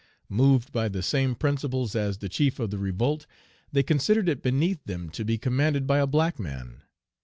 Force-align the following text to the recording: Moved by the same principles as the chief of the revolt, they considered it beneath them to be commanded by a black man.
Moved 0.29 0.71
by 0.71 0.89
the 0.89 1.03
same 1.03 1.35
principles 1.35 1.95
as 1.95 2.17
the 2.17 2.27
chief 2.27 2.57
of 2.59 2.71
the 2.71 2.79
revolt, 2.79 3.27
they 3.71 3.83
considered 3.83 4.27
it 4.27 4.41
beneath 4.41 4.83
them 4.85 5.11
to 5.11 5.23
be 5.23 5.37
commanded 5.37 5.85
by 5.85 5.99
a 5.99 6.07
black 6.07 6.39
man. 6.39 6.81